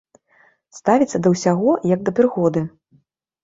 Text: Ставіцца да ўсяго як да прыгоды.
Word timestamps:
Ставіцца 0.77 1.21
да 1.21 1.33
ўсяго 1.35 1.77
як 1.95 1.99
да 2.11 2.17
прыгоды. 2.23 2.69